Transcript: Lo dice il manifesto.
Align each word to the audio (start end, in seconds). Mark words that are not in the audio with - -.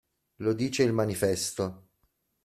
Lo 0.37 0.53
dice 0.55 0.81
il 0.81 0.93
manifesto. 0.93 1.89